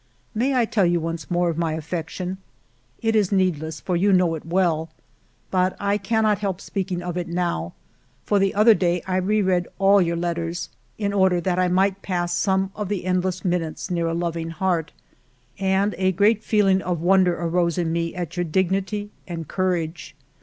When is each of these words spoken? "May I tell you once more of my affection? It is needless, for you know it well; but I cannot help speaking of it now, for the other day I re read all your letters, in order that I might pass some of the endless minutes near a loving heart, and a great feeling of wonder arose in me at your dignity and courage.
"May 0.41 0.55
I 0.55 0.65
tell 0.65 0.87
you 0.87 0.99
once 0.99 1.29
more 1.29 1.51
of 1.51 1.59
my 1.59 1.73
affection? 1.73 2.39
It 3.03 3.15
is 3.15 3.31
needless, 3.31 3.79
for 3.79 3.95
you 3.95 4.11
know 4.11 4.33
it 4.33 4.43
well; 4.47 4.89
but 5.51 5.77
I 5.79 5.99
cannot 5.99 6.39
help 6.39 6.59
speaking 6.59 7.03
of 7.03 7.17
it 7.17 7.27
now, 7.27 7.73
for 8.25 8.39
the 8.39 8.55
other 8.55 8.73
day 8.73 9.03
I 9.05 9.17
re 9.17 9.43
read 9.43 9.67
all 9.77 10.01
your 10.01 10.15
letters, 10.15 10.69
in 10.97 11.13
order 11.13 11.39
that 11.41 11.59
I 11.59 11.67
might 11.67 12.01
pass 12.01 12.35
some 12.35 12.71
of 12.75 12.89
the 12.89 13.05
endless 13.05 13.45
minutes 13.45 13.91
near 13.91 14.07
a 14.07 14.15
loving 14.15 14.49
heart, 14.49 14.91
and 15.59 15.93
a 15.99 16.11
great 16.11 16.43
feeling 16.43 16.81
of 16.81 16.99
wonder 16.99 17.39
arose 17.39 17.77
in 17.77 17.91
me 17.93 18.15
at 18.15 18.35
your 18.35 18.43
dignity 18.43 19.11
and 19.27 19.47
courage. 19.47 20.15